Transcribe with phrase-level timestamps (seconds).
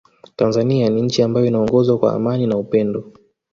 [0.35, 3.13] Tanzania ni nchi ambayo inaongozwa kwa amani na upendo